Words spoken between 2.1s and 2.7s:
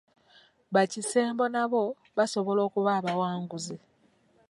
basobola